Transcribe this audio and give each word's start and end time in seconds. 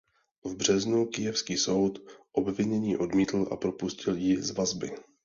V 0.43 0.55
březnu 0.55 1.05
kyjevský 1.05 1.57
soud 1.57 1.99
obvinění 2.31 2.97
odmítl 2.97 3.47
a 3.51 3.55
propustil 3.55 4.15
ji 4.15 4.43
z 4.43 4.51
vazby. 4.51 4.91